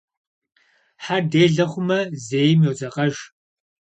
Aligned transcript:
Хьэр 1.03 1.23
делэ 1.31 1.65
хъумэ 1.71 1.99
зейм 2.25 2.59
йодзэкъэж. 2.63 3.15